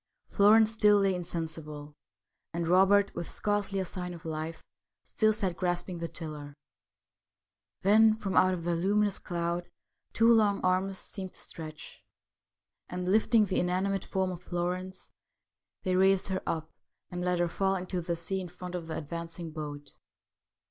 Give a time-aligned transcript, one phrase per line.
[0.29, 1.93] Florence still lay insensible,
[2.55, 4.63] and Robert, with scarcely a sign of life,
[5.03, 6.55] still sat grasping the tiller.
[7.83, 9.69] Then from out the luminous cloud
[10.11, 12.03] two long arms seemed to stretch,
[12.89, 15.11] and, lifting the inanimate form of Florence,
[15.83, 16.73] they raised her up,
[17.11, 19.91] and let her fall into the sea in front of the advancing boat.